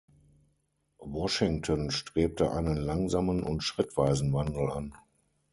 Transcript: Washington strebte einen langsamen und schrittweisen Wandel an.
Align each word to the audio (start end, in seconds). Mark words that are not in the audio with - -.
Washington 1.03 1.91
strebte 1.91 2.49
einen 2.51 2.75
langsamen 2.75 3.43
und 3.43 3.61
schrittweisen 3.63 4.33
Wandel 4.33 4.71
an. 4.71 4.95